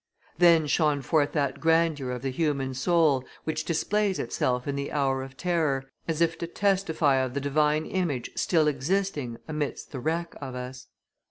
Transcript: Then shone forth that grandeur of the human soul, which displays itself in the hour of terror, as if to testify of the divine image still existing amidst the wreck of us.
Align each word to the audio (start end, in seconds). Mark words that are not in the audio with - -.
Then 0.39 0.65
shone 0.65 1.03
forth 1.03 1.33
that 1.33 1.59
grandeur 1.59 2.09
of 2.09 2.23
the 2.23 2.31
human 2.31 2.73
soul, 2.73 3.23
which 3.43 3.63
displays 3.65 4.17
itself 4.17 4.67
in 4.67 4.75
the 4.75 4.91
hour 4.91 5.21
of 5.21 5.37
terror, 5.37 5.85
as 6.07 6.21
if 6.21 6.39
to 6.39 6.47
testify 6.47 7.17
of 7.17 7.35
the 7.35 7.39
divine 7.39 7.85
image 7.85 8.31
still 8.35 8.67
existing 8.67 9.37
amidst 9.47 9.91
the 9.91 9.99
wreck 9.99 10.33
of 10.41 10.55
us. 10.55 10.87